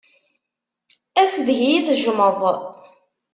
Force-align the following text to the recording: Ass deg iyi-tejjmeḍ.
Ass 1.21 1.33
deg 1.45 1.57
iyi-tejjmeḍ. 1.61 2.39